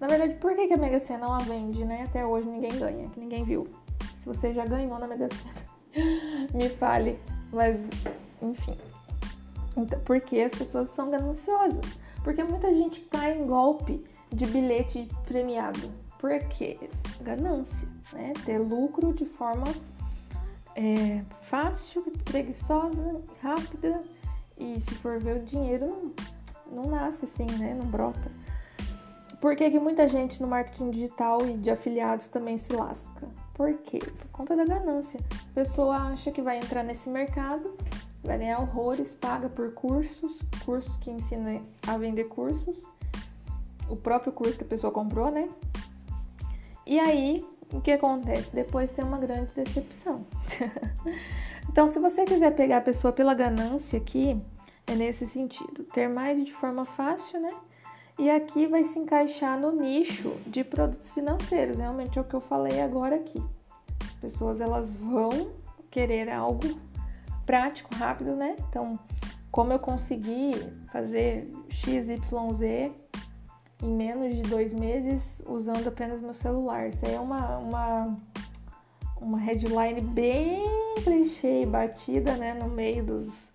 Na 0.00 0.06
verdade, 0.06 0.36
por 0.36 0.56
que, 0.56 0.68
que 0.68 0.72
a 0.72 0.78
mega 0.78 0.98
sena 0.98 1.26
ela 1.26 1.38
vende, 1.40 1.84
né? 1.84 2.04
Até 2.08 2.24
hoje 2.24 2.48
ninguém 2.48 2.78
ganha, 2.78 3.10
que 3.10 3.20
ninguém 3.20 3.44
viu. 3.44 3.68
Se 4.20 4.24
você 4.24 4.54
já 4.54 4.64
ganhou 4.64 4.98
na 4.98 5.06
mega 5.06 5.28
sena, 5.28 6.48
me 6.54 6.70
fale. 6.70 7.20
Mas, 7.52 7.86
enfim, 8.40 8.78
então, 9.76 10.00
porque 10.00 10.40
as 10.40 10.52
pessoas 10.52 10.88
são 10.88 11.10
gananciosas. 11.10 12.01
Porque 12.22 12.42
muita 12.42 12.72
gente 12.74 13.00
cai 13.02 13.38
em 13.38 13.46
golpe 13.46 14.04
de 14.30 14.46
bilhete 14.46 15.08
premiado. 15.26 15.90
Por 16.18 16.38
quê? 16.48 16.78
Ganância, 17.20 17.88
né? 18.12 18.32
Ter 18.44 18.58
lucro 18.58 19.12
de 19.12 19.26
forma 19.26 19.64
é, 20.76 21.22
fácil, 21.42 22.02
preguiçosa, 22.24 23.20
rápida. 23.42 24.02
E 24.56 24.80
se 24.80 24.94
for 24.94 25.18
ver 25.18 25.38
o 25.38 25.44
dinheiro, 25.44 26.14
não, 26.70 26.84
não 26.84 26.90
nasce 26.90 27.24
assim, 27.24 27.46
né? 27.58 27.74
Não 27.74 27.86
brota. 27.86 28.30
Por 29.40 29.56
que, 29.56 29.68
que 29.68 29.78
muita 29.80 30.08
gente 30.08 30.40
no 30.40 30.46
marketing 30.46 30.92
digital 30.92 31.44
e 31.44 31.54
de 31.54 31.68
afiliados 31.68 32.28
também 32.28 32.56
se 32.56 32.72
lasca? 32.72 33.28
Por 33.54 33.74
quê? 33.78 33.98
Por 33.98 34.28
conta 34.30 34.54
da 34.54 34.64
ganância. 34.64 35.18
A 35.50 35.54
pessoa 35.54 35.96
acha 35.96 36.30
que 36.30 36.40
vai 36.40 36.58
entrar 36.58 36.84
nesse 36.84 37.10
mercado 37.10 37.76
vai 38.22 38.38
ganhar 38.38 38.60
horrores, 38.60 39.14
paga 39.14 39.48
por 39.48 39.72
cursos, 39.72 40.40
cursos 40.64 40.96
que 40.98 41.10
ensinam 41.10 41.62
a 41.86 41.96
vender 41.96 42.24
cursos, 42.24 42.82
o 43.88 43.96
próprio 43.96 44.32
curso 44.32 44.56
que 44.56 44.64
a 44.64 44.66
pessoa 44.66 44.92
comprou, 44.92 45.30
né? 45.30 45.48
E 46.86 46.98
aí, 46.98 47.44
o 47.72 47.80
que 47.80 47.92
acontece? 47.92 48.54
Depois 48.54 48.90
tem 48.90 49.04
uma 49.04 49.18
grande 49.18 49.52
decepção. 49.54 50.24
então, 51.68 51.88
se 51.88 51.98
você 51.98 52.24
quiser 52.24 52.54
pegar 52.54 52.78
a 52.78 52.82
pessoa 52.82 53.12
pela 53.12 53.34
ganância 53.34 53.98
aqui, 53.98 54.40
é 54.86 54.94
nesse 54.94 55.26
sentido, 55.26 55.84
ter 55.84 56.08
mais 56.08 56.44
de 56.44 56.52
forma 56.52 56.84
fácil, 56.84 57.40
né? 57.40 57.50
E 58.18 58.30
aqui 58.30 58.66
vai 58.66 58.84
se 58.84 58.98
encaixar 58.98 59.58
no 59.58 59.72
nicho 59.72 60.36
de 60.46 60.62
produtos 60.62 61.10
financeiros, 61.10 61.78
realmente 61.78 62.18
é 62.18 62.20
o 62.20 62.24
que 62.24 62.34
eu 62.34 62.40
falei 62.40 62.80
agora 62.80 63.16
aqui. 63.16 63.42
As 64.04 64.14
pessoas 64.16 64.60
elas 64.60 64.92
vão 64.92 65.50
querer 65.90 66.30
algo 66.30 66.68
prático, 67.44 67.94
rápido, 67.94 68.34
né? 68.34 68.56
Então, 68.68 68.98
como 69.50 69.72
eu 69.72 69.78
consegui 69.78 70.52
fazer 70.90 71.50
XYZ 71.68 72.92
em 73.82 73.90
menos 73.90 74.34
de 74.34 74.42
dois 74.42 74.72
meses 74.72 75.42
usando 75.46 75.88
apenas 75.88 76.20
meu 76.20 76.32
celular. 76.32 76.88
Isso 76.88 77.04
aí 77.04 77.14
é 77.14 77.20
uma, 77.20 77.58
uma, 77.58 78.16
uma 79.20 79.38
headline 79.38 80.00
bem 80.00 80.64
clichê 81.02 81.62
e 81.62 81.66
batida, 81.66 82.36
né? 82.36 82.54
No 82.54 82.68
meio 82.68 83.04
dos, 83.04 83.50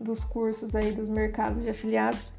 dos 0.00 0.24
cursos 0.24 0.74
aí 0.74 0.92
dos 0.92 1.08
mercados 1.08 1.62
de 1.62 1.68
afiliados. 1.68 2.32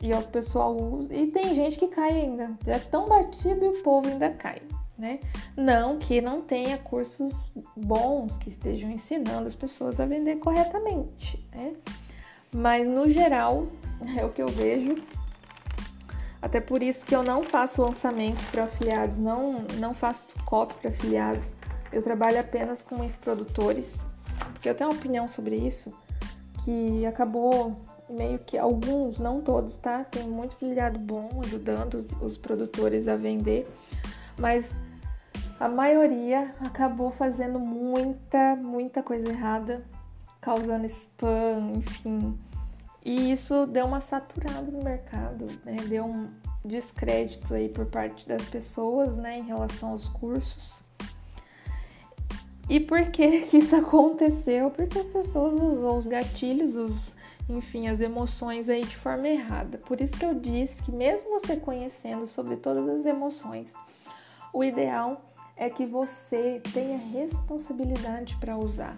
E 0.00 0.12
é 0.12 0.18
o 0.18 0.22
pessoal 0.22 0.76
usa. 0.76 1.12
E 1.14 1.26
tem 1.32 1.54
gente 1.54 1.78
que 1.78 1.88
cai 1.88 2.12
ainda. 2.12 2.52
Já 2.64 2.74
é 2.74 2.78
tão 2.78 3.08
batido 3.08 3.64
e 3.64 3.68
o 3.68 3.82
povo 3.82 4.08
ainda 4.08 4.30
cai 4.30 4.62
né? 4.98 5.20
Não 5.56 5.98
que 5.98 6.20
não 6.20 6.40
tenha 6.40 6.78
cursos 6.78 7.52
bons 7.76 8.36
que 8.38 8.48
estejam 8.48 8.90
ensinando 8.90 9.46
as 9.46 9.54
pessoas 9.54 10.00
a 10.00 10.06
vender 10.06 10.36
corretamente, 10.36 11.46
né? 11.54 11.72
Mas 12.54 12.88
no 12.88 13.10
geral 13.10 13.66
é 14.16 14.24
o 14.24 14.30
que 14.30 14.42
eu 14.42 14.48
vejo. 14.48 14.94
Até 16.40 16.60
por 16.60 16.82
isso 16.82 17.04
que 17.04 17.14
eu 17.14 17.22
não 17.22 17.42
faço 17.42 17.82
lançamentos 17.82 18.44
para 18.46 18.64
afiliados, 18.64 19.16
não, 19.18 19.64
não 19.78 19.94
faço 19.94 20.22
copy 20.44 20.74
para 20.74 20.90
afiliados. 20.90 21.52
Eu 21.92 22.02
trabalho 22.02 22.38
apenas 22.38 22.82
com 22.82 23.02
infoprodutores, 23.02 23.96
porque 24.52 24.68
eu 24.68 24.74
tenho 24.74 24.90
uma 24.90 24.96
opinião 24.96 25.26
sobre 25.26 25.56
isso, 25.56 25.92
que 26.64 27.04
acabou 27.06 27.76
meio 28.08 28.38
que 28.38 28.56
alguns, 28.56 29.18
não 29.18 29.40
todos, 29.40 29.76
tá? 29.76 30.04
Tem 30.04 30.22
muito 30.22 30.54
afiliado 30.54 30.98
bom 30.98 31.28
ajudando 31.42 31.94
os, 31.94 32.06
os 32.20 32.36
produtores 32.36 33.08
a 33.08 33.16
vender, 33.16 33.68
mas 34.38 34.70
a 35.58 35.68
maioria 35.68 36.54
acabou 36.60 37.10
fazendo 37.10 37.58
muita, 37.58 38.56
muita 38.56 39.02
coisa 39.02 39.30
errada, 39.30 39.84
causando 40.40 40.86
spam, 40.86 41.72
enfim. 41.76 42.36
E 43.04 43.30
isso 43.30 43.66
deu 43.66 43.86
uma 43.86 44.00
saturada 44.00 44.70
no 44.70 44.82
mercado, 44.82 45.46
né? 45.64 45.76
Deu 45.88 46.04
um, 46.04 46.28
descrédito 46.66 47.54
aí 47.54 47.68
por 47.68 47.86
parte 47.86 48.26
das 48.26 48.42
pessoas, 48.48 49.16
né, 49.16 49.38
em 49.38 49.42
relação 49.42 49.90
aos 49.90 50.08
cursos. 50.08 50.80
E 52.68 52.80
por 52.80 53.10
que 53.10 53.42
que 53.46 53.58
isso 53.58 53.76
aconteceu? 53.76 54.70
Porque 54.70 54.98
as 54.98 55.08
pessoas 55.08 55.54
usou 55.54 55.98
os 55.98 56.06
gatilhos, 56.06 56.74
os, 56.74 57.14
enfim, 57.48 57.88
as 57.88 58.00
emoções 58.00 58.68
aí 58.68 58.82
de 58.82 58.96
forma 58.96 59.28
errada. 59.28 59.78
Por 59.78 60.00
isso 60.00 60.14
que 60.14 60.24
eu 60.24 60.34
disse 60.34 60.74
que 60.82 60.92
mesmo 60.92 61.30
você 61.30 61.56
conhecendo 61.56 62.26
sobre 62.26 62.56
todas 62.56 62.88
as 62.88 63.06
emoções, 63.06 63.68
o 64.52 64.64
ideal 64.64 65.22
é 65.56 65.70
que 65.70 65.86
você 65.86 66.60
tenha 66.72 66.98
responsabilidade 66.98 68.36
para 68.36 68.56
usar. 68.56 68.96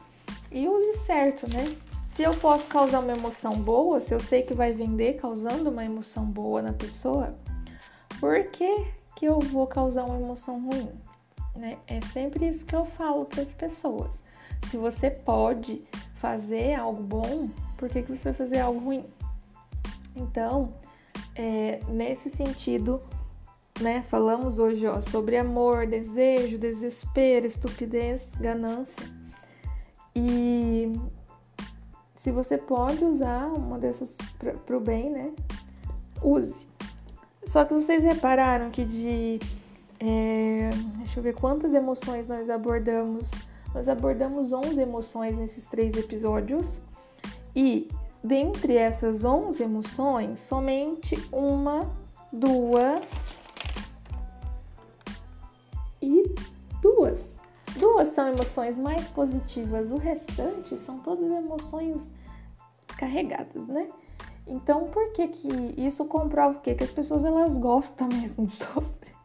E 0.50 0.68
use 0.68 0.98
certo, 1.06 1.48
né? 1.48 1.76
Se 2.14 2.22
eu 2.22 2.32
posso 2.36 2.64
causar 2.64 3.00
uma 3.00 3.12
emoção 3.12 3.52
boa, 3.52 4.00
se 4.00 4.12
eu 4.12 4.18
sei 4.18 4.42
que 4.42 4.52
vai 4.52 4.72
vender 4.72 5.14
causando 5.14 5.70
uma 5.70 5.84
emoção 5.84 6.24
boa 6.24 6.60
na 6.60 6.72
pessoa, 6.72 7.30
por 8.18 8.42
que, 8.50 8.86
que 9.14 9.26
eu 9.26 9.38
vou 9.38 9.66
causar 9.68 10.04
uma 10.04 10.18
emoção 10.18 10.58
ruim? 10.58 10.90
Né? 11.54 11.78
É 11.86 12.00
sempre 12.12 12.48
isso 12.48 12.66
que 12.66 12.74
eu 12.74 12.84
falo 12.84 13.24
para 13.24 13.42
as 13.42 13.54
pessoas. 13.54 14.10
Se 14.66 14.76
você 14.76 15.10
pode 15.10 15.86
fazer 16.16 16.74
algo 16.74 17.02
bom, 17.02 17.48
por 17.76 17.88
que, 17.88 18.02
que 18.02 18.10
você 18.10 18.24
vai 18.24 18.34
fazer 18.34 18.58
algo 18.58 18.80
ruim? 18.80 19.04
Então, 20.16 20.72
é, 21.36 21.78
nesse 21.88 22.28
sentido, 22.28 23.00
né, 23.80 24.04
falamos 24.08 24.58
hoje 24.58 24.86
ó, 24.86 25.00
sobre 25.00 25.36
amor, 25.36 25.86
desejo, 25.86 26.58
desespero, 26.58 27.46
estupidez, 27.46 28.28
ganância. 28.38 29.06
E 30.14 30.92
se 32.16 32.32
você 32.32 32.58
pode 32.58 33.04
usar 33.04 33.46
uma 33.46 33.78
dessas 33.78 34.16
para 34.38 34.76
o 34.76 34.80
bem, 34.80 35.10
né, 35.10 35.32
use. 36.22 36.66
Só 37.46 37.64
que 37.64 37.72
vocês 37.72 38.02
repararam 38.02 38.70
que 38.70 38.84
de. 38.84 39.38
É, 40.00 40.70
deixa 40.98 41.18
eu 41.18 41.22
ver 41.22 41.34
quantas 41.34 41.72
emoções 41.72 42.28
nós 42.28 42.50
abordamos. 42.50 43.30
Nós 43.74 43.88
abordamos 43.88 44.52
11 44.52 44.80
emoções 44.80 45.36
nesses 45.36 45.66
três 45.66 45.96
episódios. 45.96 46.80
E 47.54 47.88
dentre 48.22 48.76
essas 48.76 49.24
11 49.24 49.62
emoções, 49.62 50.38
somente 50.40 51.16
uma, 51.32 51.90
duas 52.32 53.37
duas. 56.98 57.36
Duas 57.78 58.08
são 58.08 58.28
emoções 58.28 58.76
mais 58.76 59.06
positivas, 59.08 59.90
o 59.90 59.96
restante 59.96 60.76
são 60.76 60.98
todas 60.98 61.30
emoções 61.30 61.96
carregadas, 62.96 63.66
né? 63.68 63.88
Então, 64.46 64.86
por 64.86 65.12
que 65.12 65.28
que 65.28 65.48
isso 65.76 66.04
comprova 66.06 66.56
o 66.56 66.60
quê? 66.60 66.74
Que 66.74 66.84
as 66.84 66.90
pessoas 66.90 67.24
elas 67.24 67.56
gostam 67.56 68.08
mesmo 68.12 68.46
de 68.46 68.54
sofrer. 68.54 69.18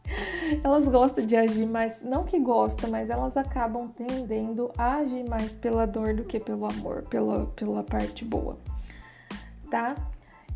Elas 0.62 0.86
gostam 0.86 1.24
de 1.24 1.34
agir 1.34 1.66
mais, 1.66 2.02
não 2.02 2.24
que 2.24 2.38
gostam, 2.38 2.90
mas 2.90 3.08
elas 3.08 3.36
acabam 3.36 3.88
tendendo 3.88 4.70
a 4.76 4.96
agir 4.96 5.26
mais 5.28 5.50
pela 5.52 5.86
dor 5.86 6.14
do 6.14 6.24
que 6.24 6.38
pelo 6.38 6.66
amor, 6.66 7.02
pela, 7.04 7.46
pela 7.56 7.82
parte 7.82 8.24
boa, 8.24 8.58
tá? 9.70 9.94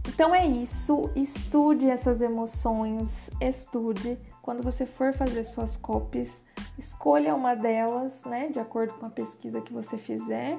Então 0.07 0.35
é 0.35 0.47
isso, 0.47 1.11
estude 1.17 1.89
essas 1.89 2.21
emoções, 2.21 3.09
estude. 3.41 4.19
Quando 4.43 4.63
você 4.63 4.87
for 4.87 5.13
fazer 5.15 5.45
suas 5.45 5.77
copies, 5.79 6.41
escolha 6.79 7.35
uma 7.35 7.55
delas, 7.55 8.23
né, 8.25 8.49
de 8.49 8.59
acordo 8.61 8.95
com 8.95 9.07
a 9.07 9.11
pesquisa 9.11 9.61
que 9.61 9.73
você 9.73 9.99
fizer 9.99 10.59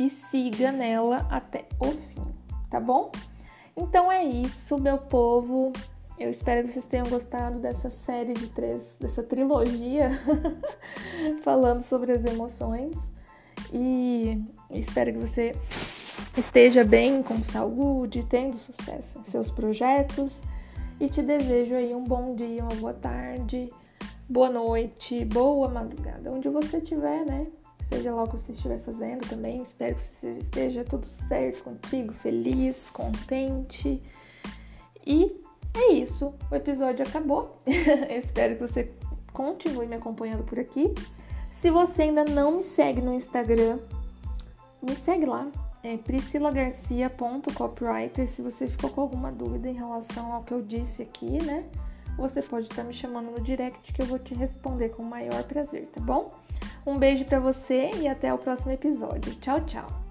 e 0.00 0.08
siga 0.08 0.72
nela 0.72 1.26
até 1.30 1.66
o 1.78 1.86
fim, 1.86 2.32
tá 2.70 2.80
bom? 2.80 3.12
Então 3.76 4.10
é 4.10 4.24
isso, 4.24 4.78
meu 4.78 4.98
povo. 4.98 5.72
Eu 6.18 6.30
espero 6.30 6.66
que 6.66 6.72
vocês 6.72 6.84
tenham 6.84 7.06
gostado 7.06 7.58
dessa 7.58 7.90
série 7.90 8.32
de 8.32 8.48
três, 8.48 8.96
dessa 9.00 9.22
trilogia 9.22 10.10
falando 11.42 11.82
sobre 11.82 12.12
as 12.12 12.24
emoções. 12.24 12.96
E 13.72 14.40
espero 14.70 15.12
que 15.12 15.18
você 15.18 15.54
esteja 16.36 16.84
bem, 16.84 17.22
com 17.22 17.42
saúde, 17.42 18.24
tendo 18.28 18.56
sucesso 18.56 19.18
em 19.18 19.24
seus 19.24 19.50
projetos. 19.50 20.32
E 21.00 21.08
te 21.08 21.22
desejo 21.22 21.74
aí 21.74 21.94
um 21.94 22.04
bom 22.04 22.34
dia, 22.34 22.62
uma 22.62 22.74
boa 22.76 22.94
tarde, 22.94 23.70
boa 24.32 24.48
noite, 24.48 25.26
boa 25.26 25.68
madrugada, 25.68 26.32
onde 26.32 26.48
você 26.48 26.78
estiver, 26.78 27.26
né? 27.26 27.46
seja 27.82 28.14
lá 28.14 28.22
o 28.22 28.26
que 28.26 28.38
você 28.38 28.52
estiver 28.52 28.78
fazendo 28.78 29.28
também. 29.28 29.60
Espero 29.60 29.94
que 29.94 30.26
esteja 30.26 30.82
tudo 30.84 31.06
certo 31.06 31.62
contigo, 31.62 32.14
feliz, 32.14 32.88
contente. 32.90 34.02
E 35.06 35.38
é 35.74 35.92
isso, 35.92 36.32
o 36.50 36.54
episódio 36.54 37.06
acabou. 37.06 37.60
espero 38.08 38.56
que 38.56 38.62
você 38.62 38.90
continue 39.34 39.86
me 39.86 39.96
acompanhando 39.96 40.44
por 40.44 40.58
aqui. 40.58 40.94
Se 41.50 41.70
você 41.70 42.04
ainda 42.04 42.24
não 42.24 42.56
me 42.56 42.62
segue 42.62 43.02
no 43.02 43.12
Instagram, 43.12 43.80
me 44.80 44.94
segue 44.94 45.26
lá. 45.26 45.46
É 45.82 45.98
priscilagarcia.copywriter. 45.98 48.26
Se 48.26 48.40
você 48.40 48.66
ficou 48.66 48.88
com 48.88 49.02
alguma 49.02 49.30
dúvida 49.30 49.68
em 49.68 49.74
relação 49.74 50.32
ao 50.32 50.42
que 50.42 50.54
eu 50.54 50.62
disse 50.62 51.02
aqui, 51.02 51.36
né? 51.44 51.66
Você 52.16 52.42
pode 52.42 52.66
estar 52.66 52.84
me 52.84 52.94
chamando 52.94 53.30
no 53.30 53.40
direct 53.40 53.92
que 53.92 54.02
eu 54.02 54.06
vou 54.06 54.18
te 54.18 54.34
responder 54.34 54.90
com 54.90 55.02
o 55.02 55.06
maior 55.06 55.42
prazer, 55.44 55.86
tá 55.92 56.00
bom? 56.00 56.30
Um 56.86 56.98
beijo 56.98 57.24
para 57.24 57.40
você 57.40 57.90
e 57.96 58.08
até 58.08 58.32
o 58.32 58.38
próximo 58.38 58.72
episódio. 58.72 59.34
Tchau, 59.36 59.60
tchau. 59.66 60.01